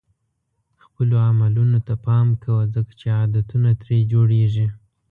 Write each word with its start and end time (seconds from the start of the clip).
خپلو 0.83 1.15
عملونو 1.29 1.79
ته 1.87 1.93
پام 2.05 2.27
کوه 2.43 2.63
ځکه 2.75 2.91
چې 2.99 3.07
عادتونه 3.19 3.69
ترې 3.81 3.97
جوړېږي. 4.11 4.67